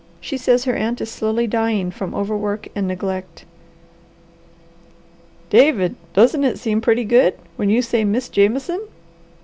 She 0.19 0.35
says 0.35 0.63
her 0.63 0.73
aunt 0.75 0.99
is 0.99 1.11
slowly 1.11 1.45
dying 1.45 1.91
from 1.91 2.15
overwork 2.15 2.67
and 2.75 2.87
neglect." 2.87 3.45
"David, 5.51 5.95
doesn't 6.13 6.43
it 6.43 6.57
seem 6.57 6.81
pretty 6.81 7.03
good, 7.05 7.35
when 7.55 7.69
you 7.69 7.83
say 7.83 8.03
'Miss 8.03 8.27
Jameson'?" 8.27 8.87